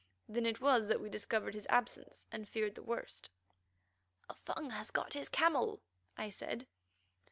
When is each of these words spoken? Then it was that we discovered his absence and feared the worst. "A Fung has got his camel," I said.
Then 0.27 0.47
it 0.47 0.59
was 0.59 0.87
that 0.87 0.99
we 0.99 1.09
discovered 1.11 1.53
his 1.53 1.67
absence 1.69 2.25
and 2.31 2.49
feared 2.49 2.73
the 2.73 2.81
worst. 2.81 3.29
"A 4.29 4.33
Fung 4.33 4.71
has 4.71 4.89
got 4.89 5.13
his 5.13 5.29
camel," 5.29 5.79
I 6.17 6.31
said. 6.31 6.65